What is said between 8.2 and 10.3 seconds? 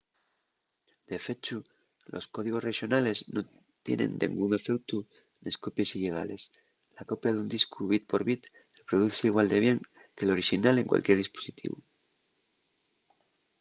bit reproduzse igual de bien que